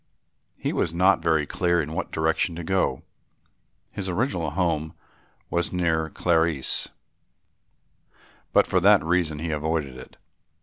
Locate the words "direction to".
2.11-2.63